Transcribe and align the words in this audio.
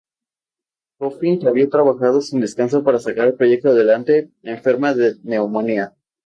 Coffin, 0.97 1.37
que 1.39 1.47
había 1.47 1.69
trabajado 1.69 2.21
sin 2.21 2.39
descanso 2.41 2.83
para 2.83 2.97
sacar 2.97 3.27
el 3.27 3.35
proyecto 3.35 3.69
adelante, 3.69 4.31
enferma 4.41 4.95
de 4.95 5.17
neumonía. 5.21 5.93